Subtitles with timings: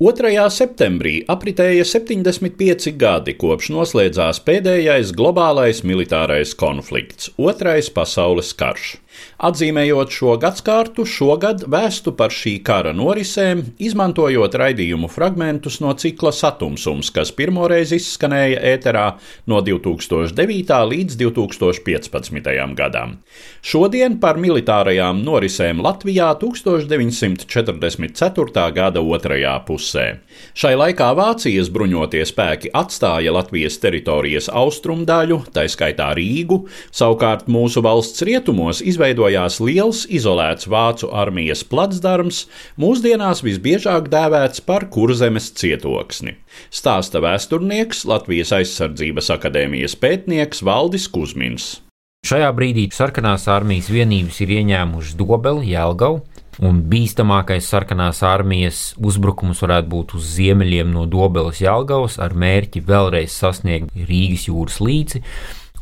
[0.00, 0.30] 2.
[0.48, 8.94] septembrī apritēja 75 gadi kopš noslēdzās pēdējais globālais militārais konflikts- Otrais pasaules karš.
[9.40, 17.10] Atzīmējot šo gadsimtu, šogad vēstu par šī kara norisēm, izmantojot raidījumu fragmentus no cikla Satumsums,
[17.14, 19.16] kas pirmoreiz izskanēja ēterā
[19.48, 20.84] no 2009.
[20.92, 22.74] līdz 2015.
[22.76, 23.16] gadam.
[23.64, 28.72] Šodien par militārajām norisēm Latvijā 1944.
[28.76, 30.18] gada otrajā pusē.
[30.52, 38.22] Šai laikā Vācijas bruņotie spēki atstāja Latvijas teritorijas austrumdaļu, tā skaitā Rīgu, savukārt mūsu valsts
[38.26, 42.46] rietumos izveidojās izveidojās liels izolēts vācu armijas placdarms,
[42.78, 46.36] mūsdienās visbiežāk dēvēts par kurzemes cietoksni.
[46.70, 51.80] Stāsta vēsturnieks Latvijas aizsardzības akadēmijas pētnieks Valdis Kusmins.
[52.22, 56.20] Šajā brīdī sarkanās armijas vienības ir ieņēmušas Dobeli, Jēlgavu,
[56.62, 63.32] un bīstamākais sarkanās armijas uzbrukums varētu būt uz ziemeļiem no Dobeles Jēlgavas ar mērķi vēlreiz
[63.32, 65.24] sasniegt Rīgas jūras līci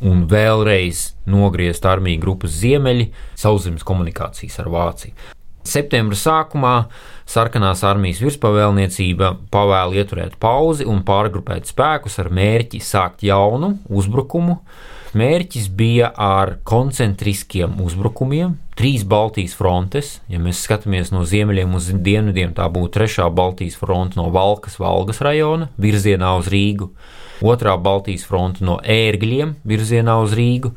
[0.05, 5.35] un vēlreiz nogriezt armiju grupas ziemeļi sauszemes komunikācijas ar Vāciju.
[5.69, 6.75] Septembra sākumā
[7.29, 14.61] sarkanās armijas virspavēlniecība pavēla ieturēt pauzi un pārgrupēt spēkus ar mērķi sākt jaunu uzbrukumu.
[15.19, 20.19] Mērķis bija ar koncentriskiem uzbrukumiem, trīs Baltijas frontes.
[20.29, 25.21] Ja mēs skatāmies no ziemeļiem uz dienvidiem, tā būtu trešā Baltijas fronte no Valkas, Valgas
[25.25, 26.91] rajona virzienā uz Rīgu
[27.41, 30.73] otrā Baltijas fronte no ērgļiem virzienā uz Rīgu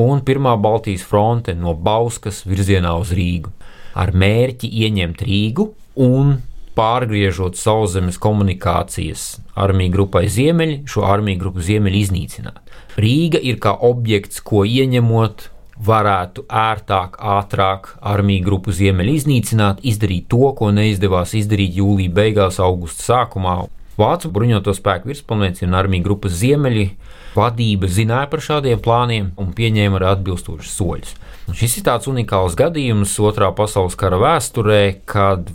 [0.00, 3.52] un pirmā Baltijas fronte no Bauskas virzienā uz Rīgu.
[3.98, 5.66] Ar mērķi ieņemt Rīgu
[6.00, 6.36] un
[6.78, 12.60] pārgriežot sauszemes komunikācijas armiju grupai Ziemeļi, šo armiju grupu Ziemeļi iznīcināt.
[13.00, 15.48] Rīga ir kā objekts, ko ieņemot,
[15.80, 23.06] varētu ērtāk, ātrāk armiju grupu Ziemeļi iznīcināt, izdarīt to, ko neizdevās izdarīt jūlijā beigās, augusta
[23.06, 23.56] sākumā
[24.00, 26.86] Vācu bruņoto spēku virspavēlniecība un armija grupas Ziemeļi
[27.34, 31.14] vadība zināja par šādiem plāniem un pieņēma arī atbilstošus soļus.
[31.50, 35.50] Un šis ir tāds unikāls gadījums Otrā pasaules kara vēsturē, kad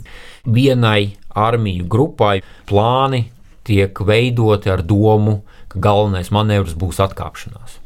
[0.46, 3.26] vienai armiju grupai plāni
[3.66, 5.40] tiek veidoti ar domu,
[5.72, 7.80] ka galvenais manevrs būs atkāpšanās.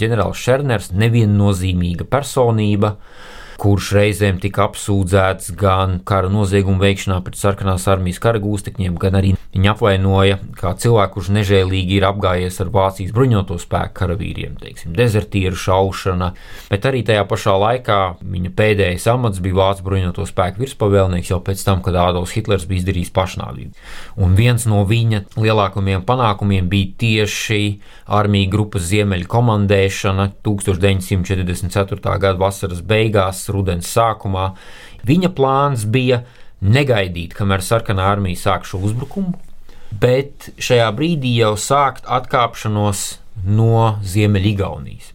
[0.00, 2.94] Ģenerālis Šerners neviennozīmīga personība,
[3.60, 9.34] kurš reizēm tika apsūdzēts gan kara noziegumu veikšanā pret sarkanās armijas kara gūstekņiem, gan arī
[9.52, 15.58] viņa apvainoja kā cilvēku, kurš nežēlīgi ir apgājies ar Vācijas bruņoto spēku karavīriem, teiksim, dezertieru
[15.58, 16.30] šaušana,
[16.70, 21.64] bet arī tajā pašā laikā viņa pēdējais amats bija Vācijas bruņoto spēku virspavēlnieks jau pēc
[21.66, 23.74] tam, kad Ādams Hitlers bija izdarījis pašnāvību.
[24.24, 27.60] Un viens no viņa lielākajiem panākumiem bija tieši
[28.10, 32.16] armija grupas ziemeļu komandēšana 1944.
[32.24, 34.50] gada vasaras beigās rudens sākumā.
[35.06, 36.22] Viņa plāns bija
[36.60, 39.34] negaidīt, kamēr sarkanā armija sāk šo uzbrukumu,
[40.00, 43.06] bet šajā brīdī jau sākt atkāpšanos
[43.48, 45.14] no Ziemeļgaunijas.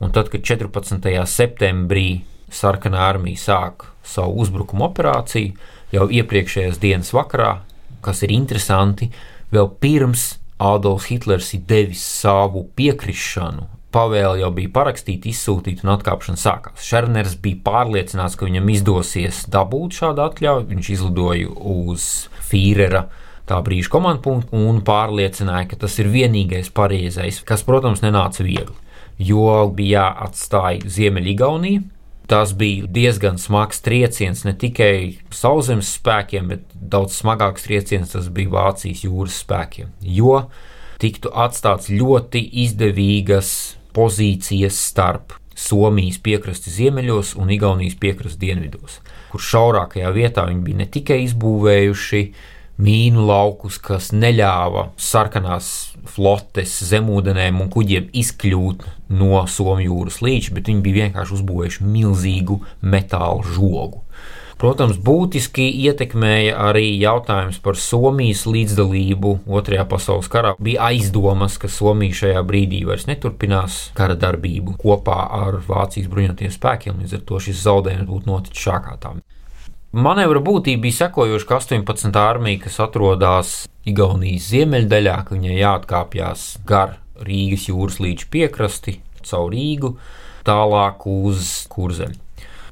[0.00, 1.08] Un tad, kad 14.
[1.28, 5.54] septembrī sarkanā armija sāk savu uzbrukuma operāciju,
[5.94, 7.58] jau iepriekšējās dienas vakarā,
[8.04, 9.10] kas ir interesanti,
[9.52, 16.40] vēl pirms Adolfs Hitlers ir devis savu piekrišanu pavēle jau bija parakstīta, izsūtīta un atkāpšana
[16.40, 16.84] sākās.
[16.86, 20.68] Šerners bija pārliecināts, ka viņam izdosies dabūt šādu atļauju.
[20.70, 22.06] Viņš izlidoja uz
[22.50, 23.06] Fīrera
[23.50, 28.76] tā brīža komandu punktu un pārliecināja, ka tas ir vienīgais pareizais, kas, protams, nenāca viegli.
[29.20, 31.82] Jo bija jāatstāj Ziemeļgaunija.
[32.30, 38.52] Tas bija diezgan smags trieciens ne tikai sauszemes spēkiem, bet daudz smagāks trieciens tas bija
[38.54, 39.90] Vācijas jūras spēkiem.
[39.98, 40.44] Jo
[41.02, 43.50] tiktu atstāts ļoti izdevīgas
[43.96, 50.86] pozīcijas starp Somijas piekrastes ziemeļos un Igaunijas piekrastes dienvidos, kur šaurākajā vietā viņi bija ne
[50.88, 52.22] tikai izbūvējuši
[52.80, 55.68] mīnu laukus, kas neļāva sarkanās
[56.08, 58.86] flotes zemūdenēm un kuģiem izkļūt
[59.20, 64.00] no Somijas jūras līča, bet viņi bija vienkārši uzbūvējuši milzīgu metāla žogu.
[64.60, 70.50] Protams, būtiski ietekmēja arī jautājums par Somijas līdzdalību Otrajā pasaules karā.
[70.60, 77.00] Bija aizdomas, ka Somija šajā brīdī vairs neturpinās kara darbību kopā ar Vācijas bruņotajiem spēkiem,
[77.00, 79.16] līdz ar to šis zaudējums būtu noticis šākātā.
[79.96, 82.20] Manevra būtība bija sekojoša, ka 18.
[82.20, 83.56] armija, kas atrodas
[83.88, 89.96] Igaunijas ziemeļdaļā, ka viņai jāatkāpjas gar Rīgas jūras līča piekrasti caur Rīgu,
[90.44, 92.20] tālāk uz Kurzemi.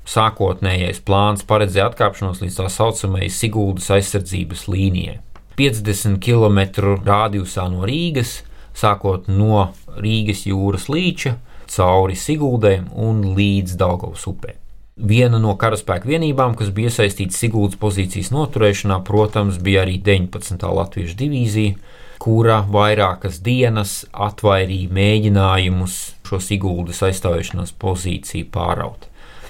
[0.09, 5.19] Sākotnējais plāns paredzēja atkāpšanos līdz tā saucamajai Siguldas aizsardzības līnijai.
[5.59, 6.63] 50 km
[7.05, 8.39] radiusā no Rīgas,
[8.79, 9.67] sākot no
[9.99, 11.35] Rīgas jūras līča,
[11.69, 14.55] cauri Siguldai un līdz Daugavas upē.
[14.99, 20.65] Viena no karaspēka vienībām, kas bija iesaistīta Siguldas pozīcijas noturēšanā, protams, bija arī 19.
[20.75, 21.77] Latvijas divīzija,
[22.19, 29.08] kura vairākas dienas atvairīja mēģinājumus šo Siguldas aizstāvēšanās pozīciju pāraut.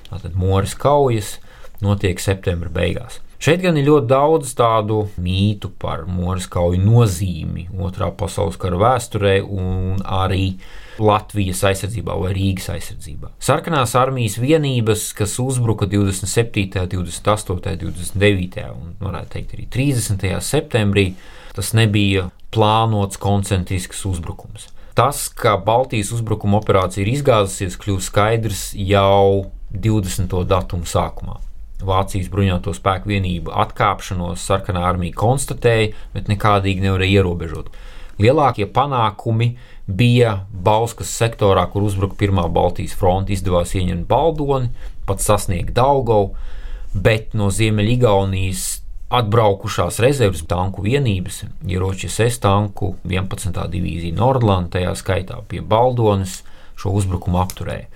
[0.09, 1.37] Tātad Moras kaujas
[1.85, 3.21] notiek septembra beigās.
[3.39, 9.37] Šeit gan ir ļoti daudz tādu mītu par Moras kauju nozīmi Otrā pasaules kara vēsturē
[9.47, 10.57] un arī
[10.99, 13.31] Latvijas aizsardzībā vai Rīgas aizsardzībā.
[13.39, 18.65] Sarkanās armijas vienības, kas uzbruka 27., 28., 29.
[18.75, 20.27] un, varētu teikt, arī 30.
[20.43, 21.13] septembrī,
[21.55, 24.67] tas nebija plānots koncentrisks uzbrukums.
[24.99, 30.45] Tas, ka Baltijas uzbrukuma operācija ir izgāzusies, kļūst skaidrs jau 20.
[30.49, 31.39] datumu sākumā.
[31.85, 37.71] Vācijas bruņoto spēku vienību atkāpšanos sarkanā armija konstatēja, bet nekādīgi nevarēja ierobežot.
[38.19, 39.53] Lielākie panākumi
[39.87, 44.73] bija Bauskas sektorā, kur uzbruka Pirmā Baltijas fronte, izdevās ieņemt Baldoni,
[45.07, 46.35] pat sasniegt Daugovu,
[46.95, 48.67] bet no Ziemeļgaunijas
[49.15, 53.55] atbraukušās rezerves tanku vienības, ieroči SS tanku 11.
[53.73, 56.43] divīzija Nordlanda, tajā skaitā pie Baldonas,
[56.79, 57.87] šo uzbrukumu apturēja.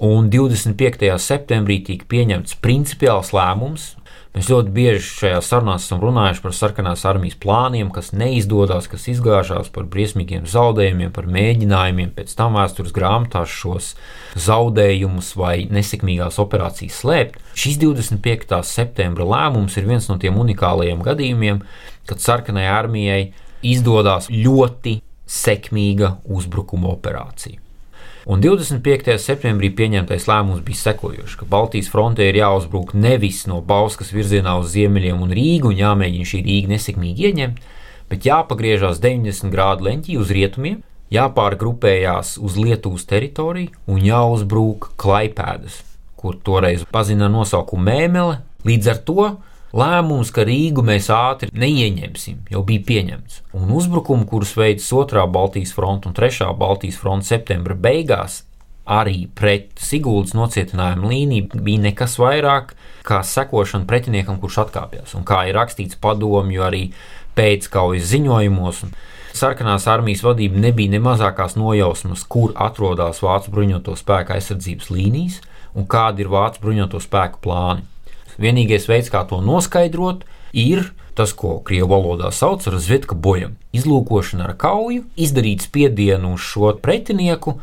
[0.00, 1.10] Un 25.
[1.20, 3.90] septembrī tika pieņemts principiāls lēmums.
[4.32, 9.68] Mēs ļoti bieži šajā sarunā esam runājuši par sarkanās armijas plāniem, kas neizdodas, kas izgāžās
[9.74, 13.92] par briesmīgiem zaudējumiem, par mēģinājumiem pēc tam vēstures grāmatās šos
[14.40, 17.40] zaudējumus vai nesekmīgās operācijas slēpt.
[17.52, 18.62] Šis 25.
[18.64, 21.60] septembra lēmums ir viens no tiem unikālajiem gadījumiem,
[22.08, 23.24] kad sarkanai armijai
[23.60, 27.66] izdodas ļoti sekmīga uzbrukuma operācija.
[28.30, 29.16] Un 25.
[29.18, 34.68] septembrī pieņemtais lēmums bija sekojošs, ka Baltijas frontē ir jāuzbruk nevis no Bauskas virzienā uz
[34.70, 37.58] ziemeļiem un Rīgu un jāmēģina šī Rīga nesekmīgi ieņemt,
[38.12, 40.78] bet jāpagriežās 90 grādu leņķī uz rietumiem,
[41.10, 45.80] jāpārgrupējās uz Lietuvas teritoriju un jāuzbruk Klaipēdas,
[46.14, 48.38] kur toreiz pazina nosaukumu Mēmele.
[48.62, 49.26] Līdz ar to
[49.70, 55.70] Lēmums, ka Rīgu mēs ātri neieņemsim, jau bija pieņemts, un uzbrukumu, kurus veids otrā Baltijas
[55.76, 58.40] fronte un trešā Baltijas fronte septembra beigās,
[58.90, 62.74] arī pret Siguldas nocietinājumu līniju bija nekas vairāk
[63.06, 65.14] kā sekošana pretiniekam, kurš atkāpjas.
[65.14, 66.82] Un kā ir rakstīts padomju arī
[67.38, 68.82] pēckaujas ziņojumos,
[69.38, 75.38] sarkanās armijas vadība nebija ne mazākās nojausmas, kur atrodas Vācu bruņoto spēku aizsardzības līnijas
[75.78, 77.86] un kādi ir Vācu bruņoto spēku plāni.
[78.40, 80.24] Vienīgais veids, kā to noskaidrot,
[80.56, 83.58] ir tas, ko krievu valodā sauc par zviedka bojam.
[83.76, 87.58] Izlūkošana ar kauju, izdarīt spiedienu uz šo pretinieku.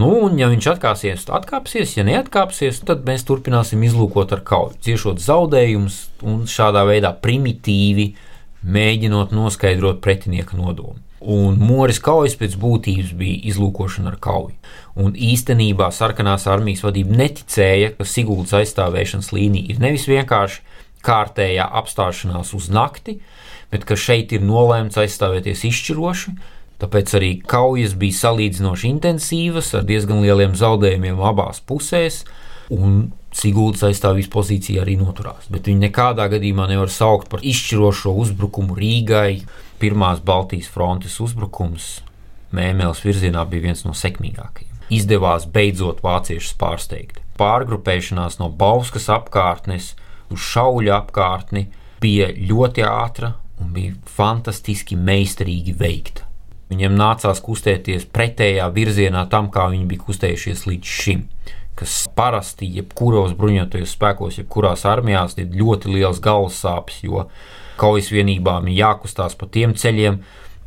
[0.00, 4.78] Nu, un, ja viņš atkāpsies, tad atkāpsies, ja neatkāpsies, tad mēs turpināsim izlūkot ar kauju,
[4.86, 8.12] ciešot zaudējumus un šādā veidā primitīvi
[8.62, 10.96] mēģinot noskaidrot pretinieka nodomu.
[11.22, 14.56] Un Moris kaujas pēc būtības bija izlūkošana ar kauju.
[14.98, 20.60] Un īstenībā sarkanās armijas vadība neticēja, ka Siguldas aizstāvēšanas līnija ir nevis vienkārši
[21.06, 23.20] kārtējā apstāšanās uz nakti,
[23.72, 26.36] bet ka šeit ir nolēmts aizstāvēties izšķiroši.
[26.82, 32.24] Tāpēc arī kaujas bija salīdzinoši intensīvas, ar diezgan lieliem zaudējumiem abās pusēs,
[32.74, 35.46] un Siguldas aizstāvības pozīcija arī noturās.
[35.48, 39.38] Bet viņi nekādā gadījumā nevar saukt par izšķirošo uzbrukumu Rīgai,
[39.82, 41.98] pirmās Baltijas frontes uzbrukums
[42.52, 44.80] Mēnesis virzienā bija viens no sekmīgākajiem.
[44.92, 47.22] Izdevās beidzot vāciešus pārsteigt.
[47.40, 49.94] Pārgrupēšanās no Bauskas apkārtnes
[50.32, 51.70] uz šauļu apkārtni
[52.02, 56.28] bija ļoti ātra un bija fantastiski meistarīgi veikta.
[56.72, 61.26] Viņiem nācās kustēties pretējā virzienā tam, kā viņi bija kustējušies līdz šim.
[61.76, 67.26] Kas parasti jebkuros bruņotajos spēkos, jebkurās armijās ir ļoti liels galvas sāpes, jo
[67.80, 70.20] kaujas vienībām ir jākustās pa tiem ceļiem,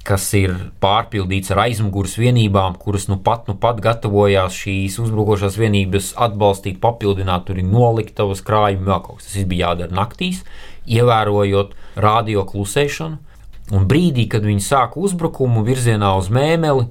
[0.05, 6.11] kas ir pārpildīts ar aizmugures vienībām, kuras nu pat, nu pat gatavojās šīs uzbrukošās vienības
[6.21, 9.31] atbalstīt, papildināt, tur ir noliktavas krājumi, vēl kaut kas.
[9.31, 10.43] Tas bija jādara naktīs,
[10.85, 11.73] ievērojot
[12.05, 13.17] radio klusēšanu.
[13.73, 16.85] Un brīdī, kad viņi sāka uzbrukumu virzienā uz mēmeli,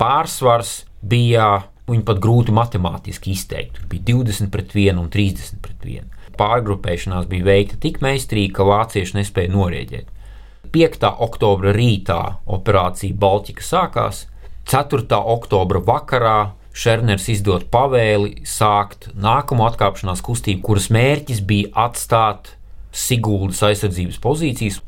[0.00, 3.78] pārsvars bija pat grūti matemātiski izteikt.
[3.78, 6.17] Tur bija 20 pret 1 un 30 pret 1.
[6.38, 10.14] Pārgrupēšanās bija veikta tik meistarīgi, ka vācieši nespēja norēģēt.
[10.72, 11.06] 5.
[11.24, 14.26] oktobra rītā operācija Baltika sākās,
[14.68, 15.06] 4.
[15.16, 16.38] oktobra vakarā
[16.78, 22.52] Šerners izdod pavēli sākt nākamo atkāpšanās kustību, kuras mērķis bija atstāt
[22.94, 24.78] Siguldas aizsardzības pozīcijas,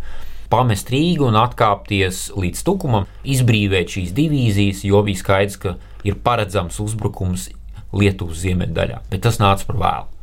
[0.52, 5.75] pamest Rīgu un atkāpties līdz Tukumam, izbrīvēt šīs divīzijas, jo bija skaidrs, ka
[6.07, 7.49] ir paredzams uzbrukums
[7.90, 10.20] Lietuvas ziemeļdaļā, bet tas nāca par vēlu.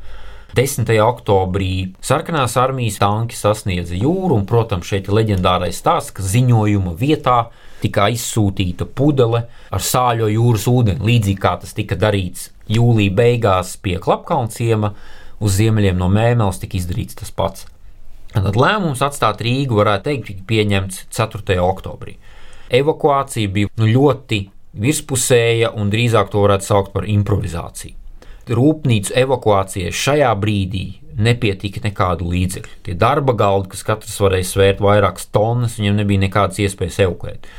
[0.55, 0.87] 10.
[1.03, 7.49] oktobrī sarkanās armijas tanki sasniedza jūru, un, protams, šeit ir leģendārais stāsts, ka ziņojuma vietā
[7.81, 13.97] tika izsūtīta pudele ar sāļo jūras ūdeni, līdzīgi kā tas tika darīts jūlijā beigās pie
[14.01, 14.93] Klapkalna ciema,
[15.43, 17.67] uz ziemeļiem no Mēneles tika izdarīts tas pats.
[18.33, 21.59] Tad lēmums atstāt Rīgu varētu teikt, tika pieņemts 4.
[21.63, 22.17] oktobrī.
[22.73, 24.41] Evakuācija bija nu, ļoti
[24.77, 27.95] virspusēja un drīzāk to varētu saukt par improvizāciju.
[28.55, 30.85] Rūpnīcu evakuācijai šajā brīdī
[31.17, 32.75] nepietika nekādu līdzekļu.
[32.85, 37.49] Tie darba galdi, kas katrs varēja svērt vairākas tonnas, viņiem nebija nekādas iespējas evakuēt.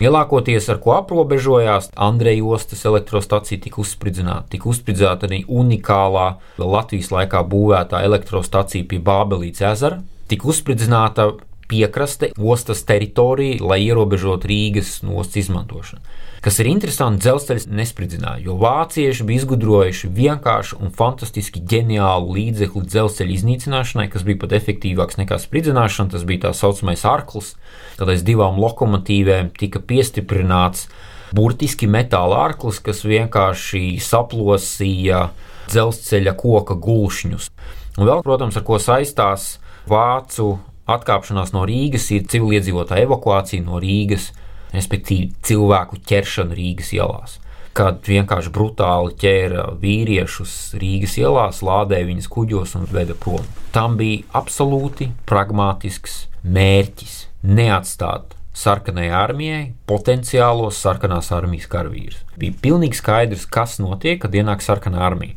[0.00, 4.48] Lielākoties ar ko aprobežojās, Andreja ostas elektrostacija tika uzspridzināta.
[4.56, 6.26] Tika uzspridzināta arī unikālā
[6.58, 10.00] Latvijas laikā būvētā elektrostacija pie Bābelītes ezera.
[10.26, 11.28] Tika uzspridzināta
[11.70, 16.02] piekraste, ostas teritorija, lai ierobežotu Rīgas ostas izmantošanu.
[16.44, 23.32] Kas ir interesanti, dzelzceļš nespridzināja, jo vācieši bija izgudrojuši vienkāršu un fantastiski ģeniālu līdzekli dzelzceļa
[23.32, 26.12] iznīcināšanai, kas bija pat efektīvāks nekā spridzināšana.
[26.12, 27.54] Tas bija tā saucamais arklis,
[27.96, 30.84] kad aiz divām lokomotīvēm tika piestiprināts
[31.32, 35.30] burtiski metāla arklis, kas vienkārši saplosīja
[35.70, 37.48] dzelzceļa koka gulšņus.
[37.96, 39.54] Un vēl, protams, ar ko saistās
[39.88, 40.58] vācu
[40.90, 44.30] atkāpšanās no Rīgas, ir civiliedzīvotāja evakuācija no Rīgas
[44.74, 47.38] respektīvi cilvēku ķeršanu Rīgas ielās.
[47.74, 53.42] Kad vienkārši brutāli ķēra vīriešus Rīgas ielās, lādēja viņus kuģos un veda prom.
[53.74, 62.20] Tam bija absolūti pragmatisks mērķis neatstāt sarkanai armijai potenciālos sarkanās armijas karavīrus.
[62.38, 65.34] Bija pilnīgi skaidrs, kas notiek, kad ienāk sarkanā armija.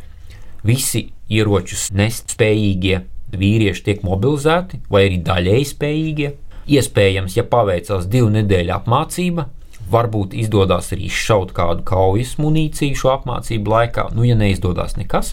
[0.67, 3.01] Visi ieročus nest spējīgie
[3.33, 6.33] vīrieši tiek mobilizēti, vai arī daļēji spējīgie,
[6.67, 9.45] Iespējams, ja paveicās divu nedēļu apmācība,
[9.87, 15.31] varbūt izdodas arī šaut kādu kaujas munīciju šo apmācību laikā, nu, ja neizdodas nekas,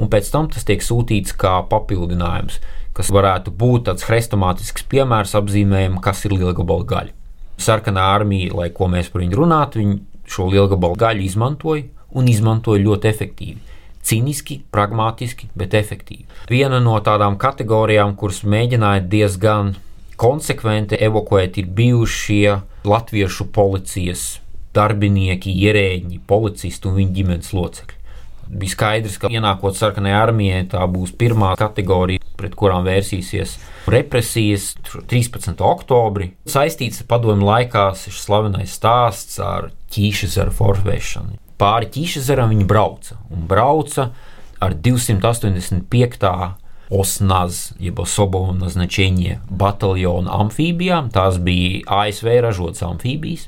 [0.00, 2.56] un pēc tam tas tiek sūtīts kā papildinājums,
[2.96, 7.16] kas varētu būt tāds hrestomātisks piemērs apzīmējumam, kas ir lielgabala gaļa.
[7.60, 9.98] Sarkanā armija, lai ko mēs par viņu runātu, viņi
[10.32, 11.84] šo lielgabalu gaļu izmantoja
[12.16, 13.69] un izmantoja ļoti efektīvi.
[14.02, 16.24] Ciniski, pragmatiski, bet efektīvi.
[16.50, 19.74] Viena no tādām kategorijām, kuras mēģināja diezgan
[20.20, 24.40] konsekventi evakuēti ir bijušie latviešu policijas
[24.74, 27.96] darbinieki, ierēģi, policisti un viņu ģimenes locekļi.
[28.50, 33.54] Bija skaidrs, ka ienākot sarkanajai armijai, tā būs pirmā kategorija, pret kurām vērsīsies
[33.90, 35.60] represijas 13.
[35.62, 36.32] oktobrī.
[36.50, 43.18] Saistīts ar padomu laikā šis slavenais stāsts ar ķīšezaru forvēšanu pāri Ķīšezeram viņi brauca.
[43.30, 44.10] Un brauca
[44.60, 46.56] ar 285.
[46.90, 51.12] Osnaz, jeb Sobonas Nečēņie bataljona amfībijām.
[51.14, 53.46] Tās bija ASV ražotas amfībijas.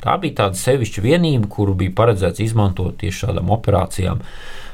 [0.00, 4.22] Tā bija tāda sevišķa vienība, kuru bija paredzēts izmantot tieši šādām operācijām.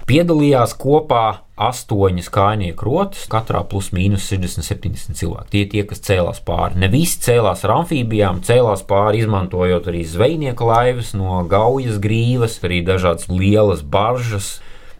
[0.06, 5.50] Piedalījās kopā astoņas kājnieku rotas, katrā plus mīnus 60-70 cilvēki.
[5.52, 6.80] Tie tie, kas cēlās pāri.
[6.82, 12.82] Ne visi cēlās ar amfībijām, cēlās pāri izmantojot arī zvejnieku laivas no Gaujas grīvas, arī
[12.86, 14.56] dažādas lielas baržas.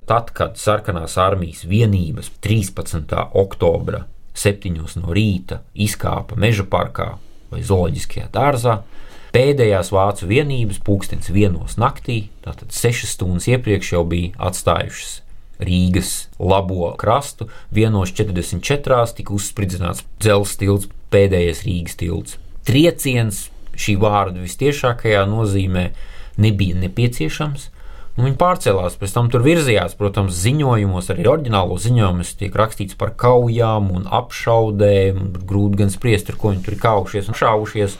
[0.06, 3.16] Tad, kad sarkanās armijas vienības 13.
[3.34, 4.04] oktobra
[4.36, 4.76] 7.
[5.00, 7.14] no rīta izkāpa meža parkā
[7.50, 8.78] vai zooloģiskajā dārzā,
[9.34, 15.23] pēdējās vācu vienības pūkstens vienos naktī, tātad sešas stundas iepriekš jau bija atstājušas
[15.62, 17.48] Rīgas labo krastu.
[17.74, 19.04] 1.44.
[19.20, 22.40] tika uzspridzināts dzelzceļa tilts, pēdējais Rīgas tilts.
[22.64, 23.46] Trieciens
[23.78, 25.88] šī vārda visciešākajā nozīmē
[26.40, 27.70] nebija nepieciešams,
[28.14, 29.96] Un viņi pārcēlās, pēc tam tur virzījās.
[29.98, 35.32] Protams, ziņojumos, arī oriģinālos ziņojumos tiek rakstīts par kaujām un apšaudēm.
[35.42, 37.98] Grūti gan spriest, ar ko viņi tur ir kaušies un šāvušies.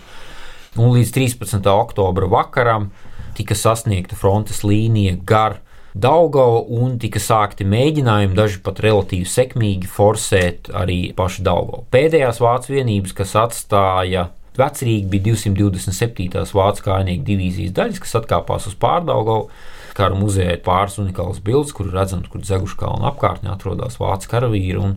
[0.79, 1.67] Un līdz 13.
[1.71, 2.93] oktobra vakaram
[3.35, 5.59] tika sasniegta frontes līnija gar
[5.95, 11.85] Daugava un tika sākti mēģinājumi, daži pat relatīvi sekmīgi, forsēt arī pašu Daugavu.
[11.95, 14.25] Pēdējās vācu vienības, kas atstāja
[14.55, 16.43] Vecrīgi bija 227.
[16.55, 19.49] vācu kājnieku divīzijas daļas, kas atkāpās uz pārdaugavu.
[19.95, 24.95] Kara muzejā ir pāris unikāls bildes, kur redzams, kur Zeguškalna apkārtnē atrodas vācu karavīri.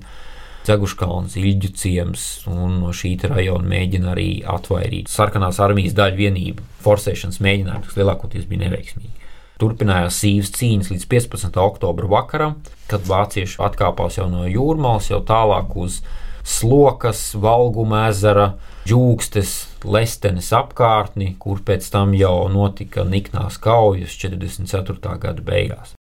[0.67, 7.39] Zeguškalns, Ilģu ciems un no šī rajona mēģina arī atvairīt sarkanās armijas daļu vienību forsēšanas
[7.45, 9.16] mēģinājumus, kas lielākoties bija neveiksmīgi.
[9.57, 11.59] Turpinājās sīvas cīņas līdz 15.
[11.63, 12.59] oktobra vakaram,
[12.91, 16.03] kad vācieši atkāpās jau no jūrmālas, jau tālāk uz
[16.47, 18.51] slokas, valguma ezera,
[18.87, 25.17] džūkstes, lestenes apkārtni, kur pēc tam jau notika niknās kaujas 44.
[25.25, 25.96] gada beigās.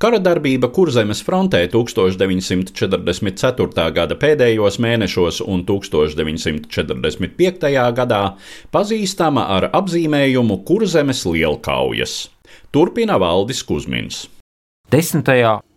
[0.00, 3.92] Kara darbība Kurzemes frontē 1944.
[3.92, 7.68] gada pēdējos mēnešos un 1945.
[7.98, 8.20] gadā
[8.72, 12.32] pazīstama ar apzīmējumu Kurzemes lielkaujas.
[12.72, 14.24] Turpina Valdis Kusmins.
[14.88, 15.20] 10.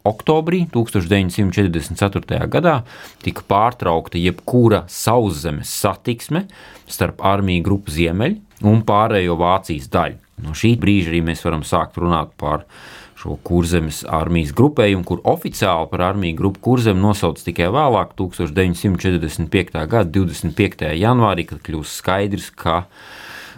[0.07, 2.47] oktobrī 1944.
[2.47, 2.79] gadā
[3.27, 6.47] tika pārtraukta jebkura sauszemes satiksme
[6.87, 8.39] starp armiju grupu Ziemeļ
[8.71, 10.15] un pārējo Vācijas daļu.
[10.43, 12.63] No šī brīža arī mēs varam sākt runāt par
[13.23, 19.83] šo kurzemes armijas grupējumu, kur oficiāli par armiju grupu kurzem nosauc tikai vēlāk, 1945.
[19.87, 20.89] gada 25.
[20.99, 22.83] janvārī, kad kļūst skaidrs, ka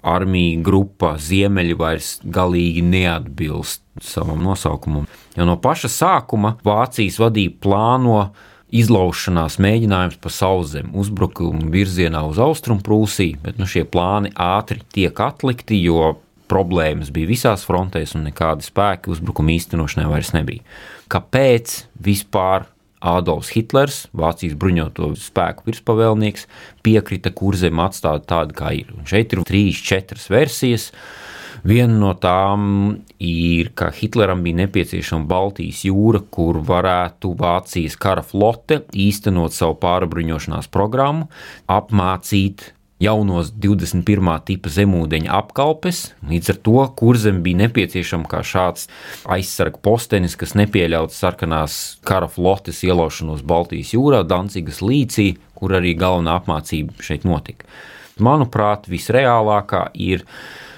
[0.06, 5.08] armija grupa Ziemeļi vairs galīgi neatbilst savam nosaukumam.
[5.34, 8.20] Jau no paša sākuma Vācijas vadība plāno
[8.76, 15.80] izlaušanās mēģinājums pa sauszemi, uzbrukumu virzienā uz Austrumprūsiju, bet nu, šie plāni ātri tiek atlikti,
[15.88, 16.14] jo
[16.52, 20.66] problēmas bija visās frontēs un nekādi spēki uzbrukuma īstenošanai vairs nebija.
[21.12, 22.68] Kāpēc vispār
[23.06, 26.48] Adolfs Hitlers, Vācijas bruņoto spēku virspavēlnieks,
[26.86, 28.92] piekrita kurzem atstāt tādu, kā ir.
[28.96, 30.90] Un šeit ir trīs, četras versijas.
[31.66, 32.66] Viena no tām
[33.18, 40.70] ir, ka Hitleram bija nepieciešama Baltijas jūra, kur varētu Vācijas kara flote īstenot savu pārbruņošanās
[40.74, 41.30] programmu,
[41.66, 44.30] apmācīt jaunos 21.
[44.48, 46.02] tipa zemūdeņa apkalpes.
[46.30, 48.88] Līdz ar to kurzem bija nepieciešama kā šāds
[49.36, 56.38] aizsarga postenis, kas nepieļautu sarkanās kara flotes ielaušanos Baltijas jūrā, Dancigas līcī, kur arī galvenā
[56.40, 57.68] apmācība šeit notika.
[58.24, 60.24] Manuprāt, visreālākā ir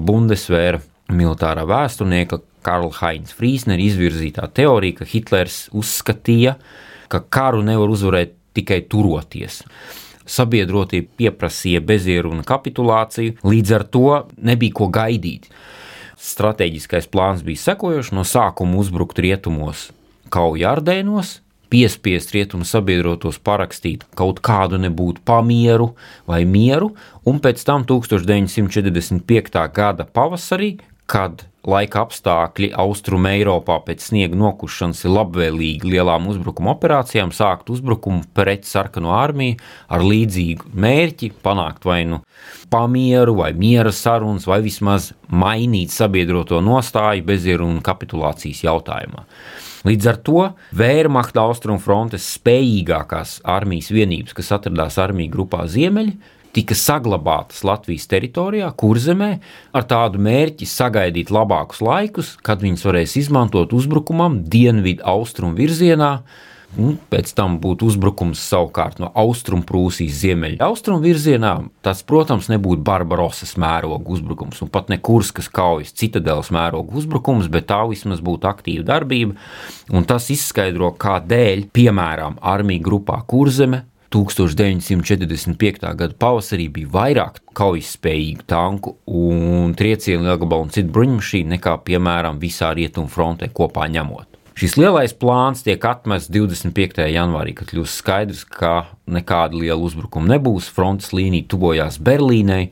[0.02, 0.82] Bundesvēra
[1.14, 6.58] militārā vēsturnieka Karla Heinz Frīsnera izvirzītā teorija, ka Hitlers uzskatīja,
[7.14, 9.62] ka karu nevar uzvarēt tikai turoties
[10.28, 14.06] sabiedrotie pieprasīja bezieru un kapitulāciju, līdz ar to
[14.38, 15.50] nebija ko gaidīt.
[16.18, 19.92] Stratēģiskais plāns bija sekojošs: no sākuma uzbrukt rietumos,
[20.34, 21.38] Kaujārdēnos,
[21.72, 25.94] piespiest rietumu sabiedrotos parakstīt kaut kādu nebūtu pamieru
[26.28, 26.94] vai mieru,
[27.28, 29.64] un pēc tam 1945.
[29.76, 37.34] gada pavasarī, kad laika apstākļi Austrumē Eiropā pēc sniega nokušanas ir labvēlīgi lielām uzbrukuma operācijām,
[37.36, 39.58] sākt uzbrukumu pret sarkano armiju
[39.92, 42.22] ar līdzīgu mērķi panākt vai nu
[42.72, 49.28] pamieru, vai miera sarunas, vai vismaz mainīt sabiedroto nostāju bezieru un kapitulācijas jautājumā.
[49.88, 50.42] Līdz ar to
[50.76, 56.16] Vērmachta austrumfrontes spējīgākās armijas vienības, kas atradās armiju grupā Ziemeļi,
[56.58, 59.32] tika saglabātas Latvijas teritorijā, kurzemē,
[59.78, 66.18] ar tādu mērķi sagaidīt labākus laikus, kad viņas varēs izmantot uzbrukumam dienvidu austrumu virzienā.
[66.78, 71.54] Un pēc tam būtu uzbrukums savukārt no austrumprūsijas ziemeļa austrumu virzienā.
[71.86, 77.70] Tas, protams, nebūtu Barbarosas mēroga uzbrukums un pat ne Kurskas kaujas citadeles mēroga uzbrukums, bet
[77.72, 79.38] tā vismaz būtu aktīva darbība.
[79.96, 85.84] Un tas izskaidro, kādēļ, piemēram, armija grupā Kurzeme 1945.
[86.00, 92.40] gada pavasarī bija vairāk kaujas spējīgu tanku un triecienu lielgabalu un citu bruņmašīnu nekā, piemēram,
[92.40, 94.38] visā rietumu frontē kopā ņemot.
[94.58, 97.04] Šis lielais plāns tiek atmests 25.
[97.14, 100.72] janvārī, kad kļūst skaidrs, ka nekāda liela uzbrukuma nebūs.
[100.74, 102.72] Frontes līnija tuvojās Berlīnai,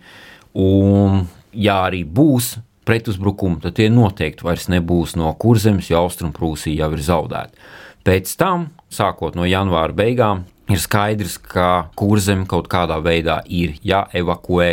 [0.57, 2.55] un, ja arī būs
[2.89, 7.69] pretuzbrukumi, tad tie noteikti vairs nebūs no kurzemes, jo Austrumprūsija jau ir zaudēta.
[8.05, 14.69] Pēc tam, sākot no janvāra beigām, ir skaidrs, ka kurzem kaut kādā veidā ir jāevakuē.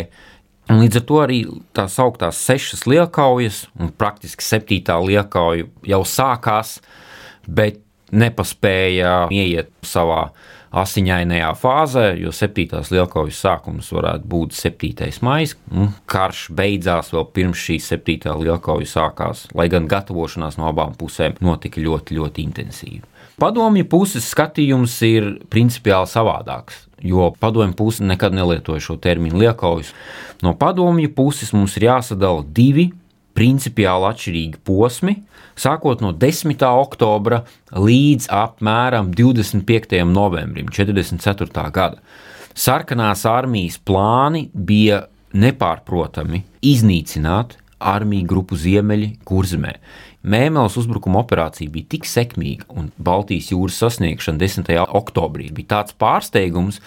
[0.71, 1.39] Un līdz ar to arī
[1.75, 6.77] tā sauktās sešas lielkaujas, un praktiski septītā lielkauja jau sākās,
[7.47, 7.81] bet
[8.13, 10.29] nepaspēja ieiet savā
[10.73, 15.09] asiņainajā fāzē, jo septītās lielkaujas sākums varētu būt 7.
[15.25, 15.53] maija.
[16.09, 21.83] Karš beidzās vēl pirms šīs septītā lielkauja sākās, lai gan gatavošanās no abām pusēm notika
[21.83, 23.12] ļoti, ļoti intensīvi.
[23.41, 29.89] Padomju puses skatījums ir principiāli savādāks, jo padomju puse nekad nelietoja šo terminu liekaujas.
[30.45, 32.91] No padomju puses mums ir jāsadala divi
[33.33, 35.15] principiāli atšķirīgi posmi,
[35.57, 36.61] sākot no 10.
[36.69, 37.41] oktobra
[37.73, 39.97] līdz apmēram 25.
[40.05, 41.65] novembrim 44.
[41.73, 41.99] gada.
[42.53, 49.73] Sarkanās armijas plāni bija nepārprotami iznīcināt armiju grupu Ziemeļi kurzemē.
[50.23, 54.69] Mēnesis uzbrukuma operācija bija tik sekmīga un Baltijas jūras sasniegšana 10.
[54.95, 56.77] oktobrī bija tāds pārsteigums,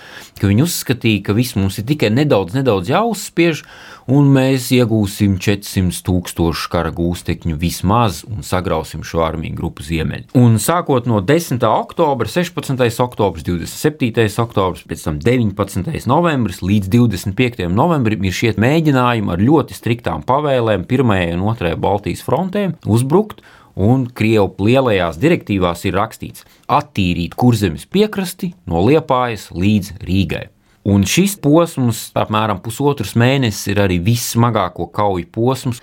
[0.41, 3.61] ka viņi uzskatīja, ka viss mums ir tikai nedaudz, nedaudz jāuzspiež,
[4.09, 10.31] un mēs iegūsim 400 tūkstošu kara gūstekņu vismaz un sagrausim šo armiju grupu ziemeļi.
[10.41, 11.61] Un sākot no 10.
[11.69, 12.87] oktobra, 16.
[13.05, 14.25] oktobris, 27.
[14.47, 15.93] oktobris, pēc tam 19.
[16.09, 17.69] novembris līdz 25.
[17.69, 21.15] novembrim ir šie mēģinājumi ar ļoti striktām pavēlēm 1.
[21.37, 21.77] un 2.
[21.85, 23.43] Baltijas frontēm uzbrukt uzbrukt,
[23.77, 30.49] un Krievu lielajās direktīvās ir rakstīts attīrīt kurzemes piekrasti no Liepājas līdz Rīgai.
[30.87, 35.83] Un šis posms, apmēram pusotrs mēnesis, ir arī vissmagāko kauju posms.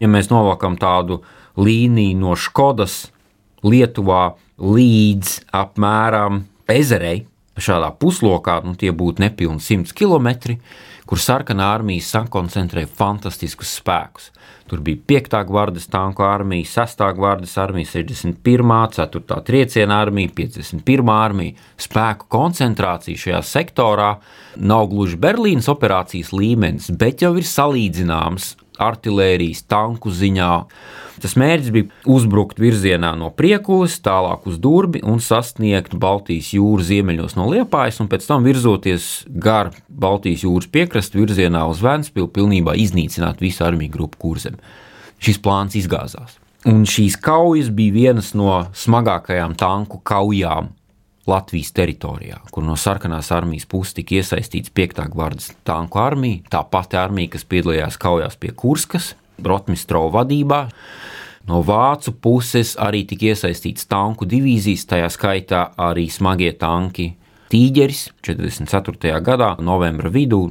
[0.00, 1.22] Ja mēs novākam tādu
[1.56, 3.10] līniju no Škodas,
[3.62, 7.26] Lietuvā līdz apmēram Ezerei,
[7.60, 10.56] šādā puslokā, nu, tie būtu nepilni 100 km,
[11.06, 14.30] kur sarkanā armija sakoncentrē fantastiskus spēkus.
[14.70, 15.32] Tur bija 5.
[15.48, 17.00] gvardas tanku armija, 6.
[17.18, 18.90] gvardas armija, 61.
[18.94, 19.40] 4.
[19.42, 21.10] trieciena armija, 51.
[21.10, 21.56] armija.
[21.74, 24.12] Spēku koncentrācija šajā sektorā
[24.56, 30.52] nav gluži Berlīnas operācijas līmenis, bet jau ir salīdzināms artērijas, tanku ziņā.
[31.20, 37.36] Tas mērķis bija uzbrukt virzienā no Priekulas, tālāk uz Durbi un sasniegt Baltijas jūras ziemeļos
[37.36, 43.44] no Liepājas, un pēc tam virzoties gar Baltijas jūras piekrastu virzienā uz Vēnspili, pilnībā iznīcināt
[43.44, 44.56] visu armiju grupu kurzem.
[45.20, 46.38] Šis plāns izgāzās.
[46.68, 50.70] Un šīs kaujas bija vienas no smagākajām tanku kaujām
[51.28, 55.04] Latvijas teritorijā, kur no sarkanās armijas puses tika iesaistīts 5.
[55.12, 60.66] gvardas tanku armija, tā pati armija, kas piedalījās kaujās pie Kurskas, Rotmistrova vadībā.
[61.48, 67.10] No vācu puses arī tika iesaistīts tanku divīzijas, tajā skaitā arī smagie tanki
[67.50, 69.16] Tīģeris 44.
[69.26, 70.44] gadā, novembra vidū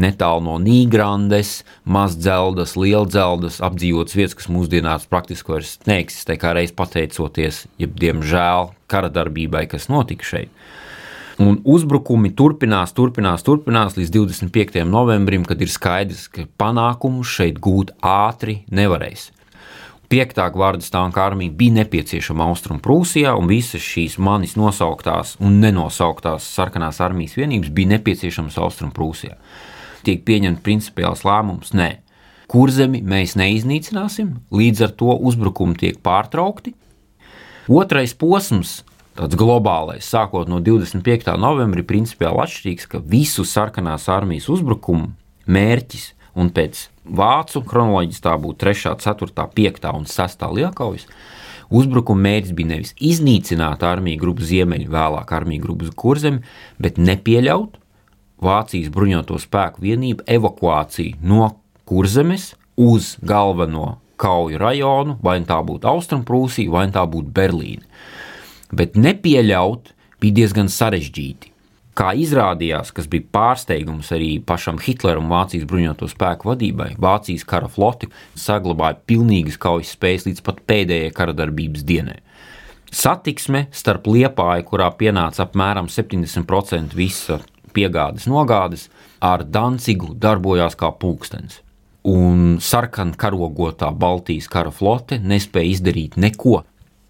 [0.00, 7.66] netālu no Nīgrandes, Mazdzeldas, Lielzeldas apdzīvotas vietas, kas mūsdienās praktiski vairs neeksistē, kā reiz pateicoties,
[7.80, 10.52] ja diemžēl kara darbībai, kas notika šeit.
[11.42, 14.82] Un uzbrukumi turpinās, turpinās, turpinās līdz 25.
[14.86, 19.30] novembrim, kad ir skaidrs, ka panākumus šeit gūt ātri nevarēs.
[20.12, 20.36] 5.
[20.52, 27.38] gvardas tanka armija bija nepieciešama Austrumprūsijā, un visas šīs manis nosauktās un nenosauktās sarkanās armijas
[27.40, 29.38] vienības bija nepieciešamas Austrumprūsijā
[30.06, 31.72] tiek pieņemts principiāls lēmums.
[31.76, 31.90] Nē,
[32.52, 36.74] kurzemi mēs neiznīcināsim, līdz ar to uzbrukumi tiek pārtraukti.
[37.70, 38.80] Otrais posms,
[39.18, 41.30] tāds globālais, sākot no 25.
[41.38, 45.12] novembra, ir principiāli atšķirīgs, ka visu sarkanās armijas uzbrukumu
[45.46, 51.06] mērķis un pēc vācu kronoloģijas tā būtu 3, 4, 5 un 6 lielkaujas.
[51.72, 56.42] Uzbrukuma mērķis bija nevis iznīcināt armiju grupu ziemeļu, vēlāk armiju grupu kurzemi,
[56.82, 57.78] bet nepieļaut,
[58.42, 61.52] Vācijas bruņoto spēku vienību evakuāciju no
[61.88, 67.86] Kurzemes uz galveno kauju rajonu, vai nu tā būtu Austrumprūsija, vai nu tā būtu Berlīna.
[68.72, 69.90] Bet nepieļaut
[70.22, 71.50] bija diezgan sarežģīti.
[71.92, 77.68] Kā izrādījās, kas bija pārsteigums arī pašam Hitleram un Vācijas bruņoto spēku vadībai, Vācijas kara
[77.68, 82.22] flote saglabāja pilnīgas kaujas spējas līdz pat pēdējai kara darbības dienai.
[82.92, 87.42] Satiksme starp Liepāju, kurā pienāca apmēram 70% visa
[87.74, 88.88] piegādes, nogādes,
[89.22, 91.60] ar Dancigu darbojās kā pulkstenis.
[92.08, 96.62] Un sarkanā karogotā Baltijas kara flote nespēja izdarīt neko.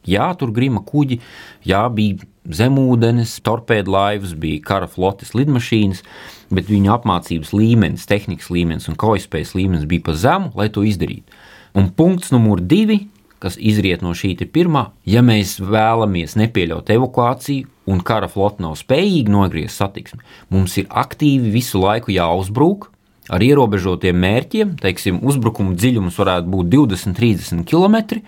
[0.09, 1.20] Jā, tur grima kuģi,
[1.64, 2.27] jā, bija
[2.59, 6.03] zemūdens, torpēdu laivas, bija kara flotes lidmašīnas,
[6.51, 11.40] bet viņu apmācības līmenis, tehnikas līmenis un kaujaspējas līmenis bija pa zemu, lai to izdarītu.
[11.79, 13.05] Un punkts numur divi
[13.42, 19.33] kas izriet no šī pirmā, ja mēs vēlamies nepieļaut evakuāciju un kara flote nav spējīga
[19.33, 22.88] nogriezt satiksmi, mums ir aktīvi visu laiku jāuzbrūk
[23.33, 24.77] ar ierobežotiem mērķiem.
[24.83, 28.23] Teiksim, uzbrukuma dziļums varētu būt 20, 30 km.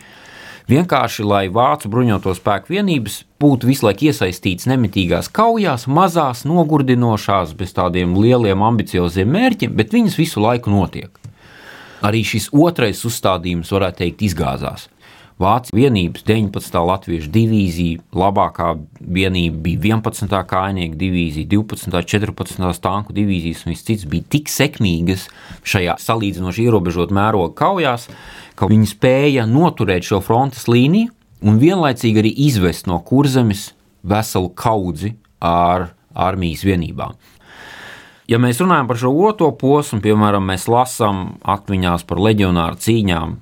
[0.64, 7.74] Vienkārši, lai vācu bruņoto spēku vienības būtu visu laiku iesaistītas nemitīgās kaujās, mazās, nogurdinošās, bez
[7.76, 11.12] tādiem lieliem, ambicioziem mērķiem, bet viņas visu laiku notiek.
[12.04, 14.88] Arī šis otrais uzstādījums, varētu teikt, izgāzās.
[15.34, 16.76] Vācijas vienības 19.
[16.86, 18.68] latviešu divīzija, labākā
[19.02, 20.30] vienība bija 11.
[20.46, 21.90] kājnieku divīzija, 12.
[21.90, 22.68] un 14.
[22.84, 25.26] tanku divīzijas, un viss cits bija tik sekmīgas
[25.66, 28.06] šajā salīdzinoši ierobežot mēroga kaujās,
[28.54, 31.10] ka viņi spēja noturēt šo frontes līniju
[31.42, 33.72] un vienlaicīgi arī izvest no kurzemes
[34.06, 37.18] veselu kaudzi ar armijas vienībām.
[38.30, 43.34] Ja mēs runājam par šo otro posmu, piemēram, mēs lasām atmiņās par leģionāru cīņām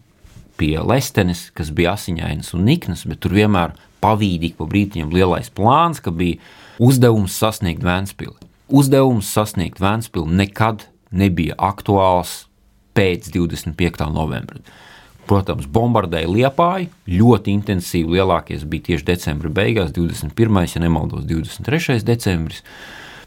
[0.62, 5.98] pie Lestenes, kas bija asiņainas un niknas, bet tur vienmēr pavīdīgi pa brītiņam lielais plāns,
[6.02, 6.38] ka bija
[6.82, 8.38] uzdevums sasniegt Vēnspili.
[8.70, 12.44] Uzdevums sasniegt Vēnspili nekad nebija aktuāls
[12.94, 14.06] pēc 25.
[14.14, 14.62] novembra.
[15.26, 18.18] Protams, bombardēja Liepāju ļoti intensīvi.
[18.18, 20.62] Lielākais bija tieši decembra beigās, 21.
[20.74, 22.02] ja nemaldos, 23.
[22.06, 22.62] decembris.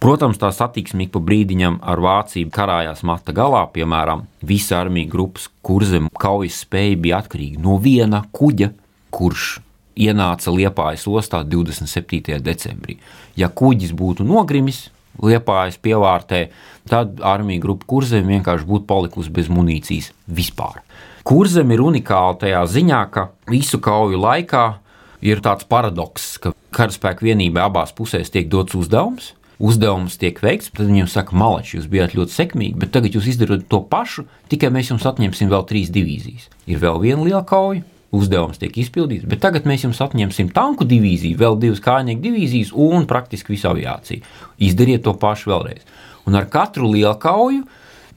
[0.05, 3.63] Protams, tā satiksme ik pa brīdiņam ar Vāciju karājās mata galā.
[3.73, 8.67] Piemēram, visa armija grupas kurzem kaujas spēja bija atkarīga no viena kuģa,
[9.09, 9.45] kurš
[9.97, 12.37] ienāca Liepājas ostā 27.
[12.45, 12.99] decembrī.
[13.33, 14.91] Ja kuģis būtu nogrimis,
[15.25, 16.41] Liepājas pievārtē,
[16.85, 20.83] tad armija grupa kurzem vienkārši būtu palikusi bez munīcijas vispār.
[21.25, 24.67] Kurzem ir unikāla tajā ziņā, ka visu kauju laikā
[25.25, 29.31] ir tāds paradoks, ka karaspēka vienībai abās pusēs tiek dots uzdevums.
[29.55, 33.67] Uzdevums tiek veikts, tad viņiem saka, malači, jūs bijāt ļoti sekmīgi, bet tagad jūs izdarāt
[33.71, 36.49] to pašu, tikai mēs jums atņemsim vēl trīs divīzijas.
[36.67, 41.39] Ir vēl viena liela kauja, uzdevums tiek izpildīts, bet tagad mēs jums atņemsim tanku divīziju,
[41.39, 44.27] vēl divas kājnieku divīzijas un praktiski visu aviāciju.
[44.67, 45.87] Izdariet to pašu vēlreiz.
[46.27, 47.63] Un ar katru lielu kauju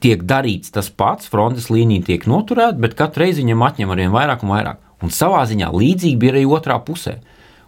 [0.03, 4.45] tiek darīts tas pats, frontes līnija tiek noturēta, bet katru reizi viņam atņem arvien vairāk
[4.45, 4.79] un vairāk.
[5.03, 7.19] Un savā ziņā līdzīgi bija arī otrā pusē.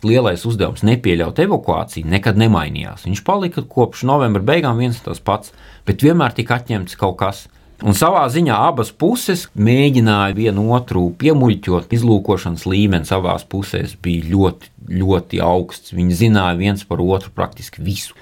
[0.07, 3.05] Lielais uzdevums nepieļaut evakuāciju nekad nemainījās.
[3.07, 5.53] Viņš palika kopš novembra beigām viens un tas pats,
[5.85, 7.45] bet vienmēr tika atņemts kaut kas,
[7.81, 11.89] Un savā ziņā abas puses mēģināja vienu otru piemuļķot.
[11.97, 15.95] Izlūkošanas līmenis abās pusēs bija ļoti, ļoti augsts.
[15.97, 18.13] Viņi zināja viens par otru praktiski visu.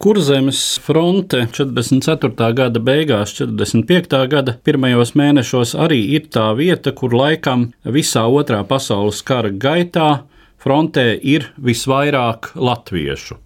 [0.00, 2.32] Kurzemes fronte 44.
[2.56, 4.16] gada beigās, 45.
[4.32, 10.22] gada pirmajos mēnešos arī ir tā vieta, kur laikam visā otrā pasaules kara gaitā
[10.60, 13.38] frontē ir visvairāk latviešu.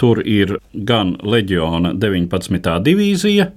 [0.00, 2.70] Tur ir gan leģiona 19.
[2.86, 3.50] divīzija,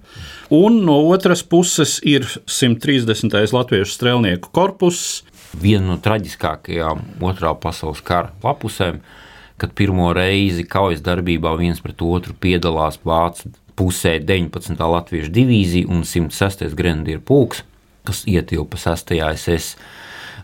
[0.54, 3.38] un no otras puses ir 130.
[3.56, 5.24] latviešu strēlnieku korpus.
[5.56, 9.00] Viena no traģiskākajām otrā pasaules kara lapusēm,
[9.58, 14.76] kad pirmo reizi kaujas darbībā viens pret otru piedalās vācu pusē 19.
[14.76, 16.68] latviešu divīzija un 106.
[16.76, 17.64] grenadieru pulks,
[18.06, 19.16] kas ietilpa 6.
[19.36, 19.78] SS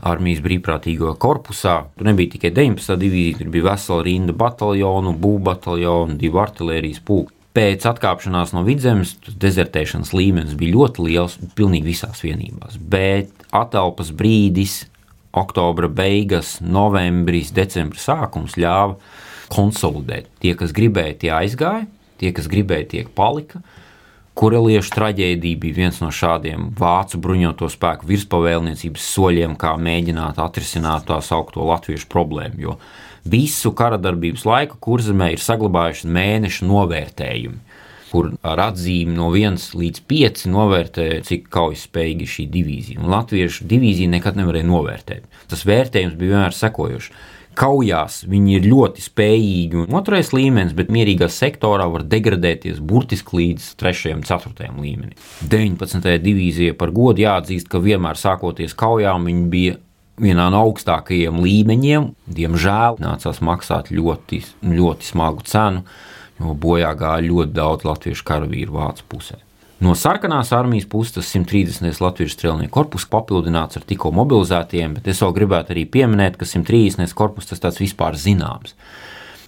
[0.01, 1.75] armijas brīvprātīgo korpusā.
[1.97, 2.97] Tur nebija tikai 19.
[3.01, 7.33] divīzija, tur bija vesela rinda bataljonu, būvbataljonu, divu artērijas pulku.
[7.51, 12.77] Pēc atkāpšanās no vidzemes dezertēšanas līmenis bija ļoti liels, pilnīgi visās vienībās.
[12.79, 14.85] Bet atelpas brīdis,
[15.35, 18.95] oktobra beigas, novembris, decembris sākums ļāva
[19.51, 20.29] konsolidēt.
[20.39, 21.85] Tie, kas gribēja, tie aizgāja,
[22.23, 23.59] tie, kas gribēja, tie palika.
[24.31, 31.17] Kureliešu traģēdija bija viens no šādiem vācu bruņoto spēku virspavēlniecības soļiem, kā mēģināt atrisināt tā
[31.25, 32.61] saucamo latviešu problēmu.
[32.63, 32.77] Jo
[33.27, 37.59] visu kara darbības laiku kurzemē ir saglabājušies mēnešu novērtējumi,
[38.13, 43.03] kur ar atzīmi no 1 līdz 5 novērtē, cik kaujas spējīga ir šī divīzija.
[43.03, 45.27] Un latviešu divīzija nekad nevarēja novērtēt.
[45.51, 47.11] Tas vērtējums bija vienmēr sekojošs
[47.57, 53.69] kaujās viņi ir ļoti spējīgi un otrais līmenis, bet mierīgā sektorā var degradēties burtiski līdz
[53.81, 54.15] 3.
[54.15, 54.71] un 4.
[54.79, 55.15] līmenim.
[55.51, 56.09] 19.
[56.23, 59.77] divīzija par godu jāatzīst, ka vienmēr sākoties kaujām viņi bija
[60.21, 62.09] vienā no augstākajiem līmeņiem.
[62.39, 65.85] Diemžēl nācās maksāt ļoti, ļoti smagu cenu,
[66.41, 69.41] jo bojā gāja ļoti daudz latviešu karavīru vācu pusē.
[69.81, 72.03] No sarkanās armijas puses tas 130.
[72.03, 77.15] Latvijas strēlnieku korpus papildināts ar tikko mobilizētiem, bet es vēl gribētu arī pieminēt, ka 130.
[77.17, 78.75] korpus tas tāds vispār zināms.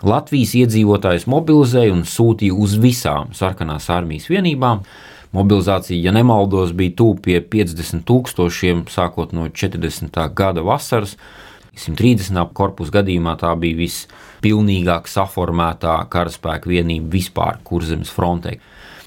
[0.01, 4.81] Latvijas iedzīvotājus mobilizēja un sūtīja uz visām sarkanās armijas vienībām.
[5.37, 10.17] Mobilizācija, ja nemaldos, bija tuvu pie 50 tūkstošiem, sākot no 40.
[10.33, 11.13] gada vasaras.
[11.77, 12.41] 130.
[12.57, 18.57] korpusu gadījumā tā bija vispilnīgāk saformētā karaspēka vienība vispār kurzemes frontē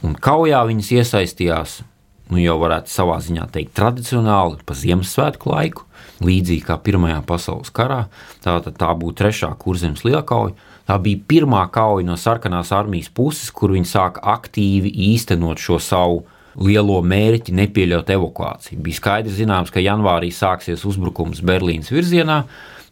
[0.06, 1.80] un kaujā viņas iesaistījās.
[2.26, 5.84] Nu, jau varētu savā ziņā teikt, tradicionāli pa Ziemassvētku laiku,
[6.26, 8.06] līdzīgi kā Pirmajā pasaules karā.
[8.42, 10.56] Tā, tā būtu trešā kurzemes lielkauja.
[10.86, 16.24] Tā bija pirmā kauja no sarkanās armijas puses, kur viņi sāka aktīvi īstenot šo savu
[16.58, 18.80] lielo mērķi nepieļaut evakuāciju.
[18.82, 22.42] Bija skaidrs, zināms, ka janvārī sāksies uzbrukums Berlīnas virzienā.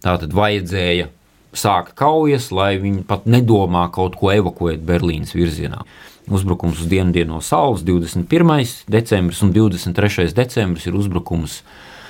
[0.05, 1.11] Tātad vajadzēja
[1.55, 5.83] sākt kaujas, lai viņi pat nedomā kaut ko evakuēt Berlīnas virzienā
[6.29, 8.85] uzbrukums uz dienvidu no Saules 21.
[8.89, 10.33] decembris un 23.
[10.35, 11.63] decembris ir uzbrukums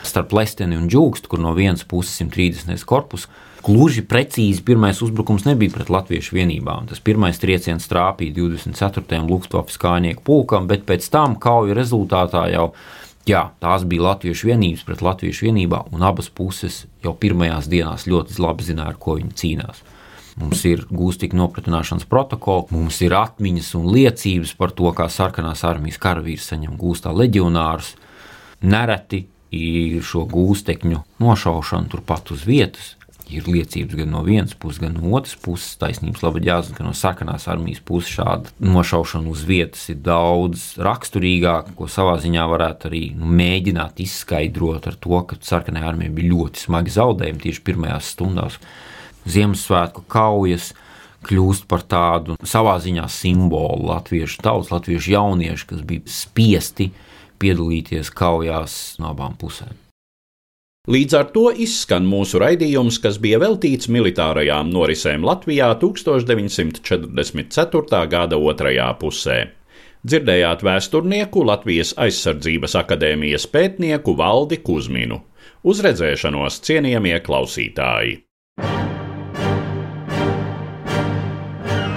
[0.05, 2.85] starp Lesteni un Džūkstu, kur no vienas puses 130.
[2.85, 3.27] korpus.
[3.65, 6.85] Gluži precīzi pirmais uzbrukums nebija pret latviešu vienībām.
[6.91, 9.23] Tas pirmais trieciens trāpīja 24.
[9.25, 12.69] Luftwaffe kājnieku pulkam, bet pēc tam kauju rezultātā jau
[13.25, 18.37] jā, tās bija latviešu vienības pret latviešu vienībā, un abas puses jau pirmajās dienās ļoti
[18.45, 19.81] labi zināja, ar ko viņi cīnās.
[20.41, 26.01] Mums ir gūstika nopratināšanas protokoli, mums ir atmiņas un liecības par to, kā sarkanās armijas
[26.03, 27.93] karavīrs saņem gūstā leģionārus.
[28.65, 32.95] Nereti ir šo gūstekņu nošaušana turpat uz vietas.
[33.33, 35.79] Ir liecības gan no vienas puses, gan no otras puses.
[35.81, 41.73] Taisnības labad jāzina, ka no sarkanās armijas puses šāda nošaušana uz vietas ir daudz raksturīgāka,
[41.79, 46.67] ko savā ziņā varētu arī nu, mēģināt izskaidrot ar to, ka sarkanajā armijā bija ļoti
[46.67, 48.61] smagi zaudējumi tieši pirmajās stundās.
[49.25, 50.75] Ziemassvētku kaujas
[51.25, 56.91] kļūst par tādu savā ziņā simbolu latviešu tautas, latviešu jauniešu, kas bija spiesti
[57.41, 59.75] piedalīties kaujās no abām pusēm.
[60.85, 68.05] Līdz ar to izskan mūsu raidījums, kas bija veltīts militārajām norisēm Latvijā 1944.
[68.13, 69.49] gada otrajā pusē.
[70.05, 75.23] Dzirdējāt vēsturnieku Latvijas aizsardzības akadēmijas pētnieku Valdi Kusminu.
[75.65, 78.21] Uz redzēšanos, cienījamie klausītāji!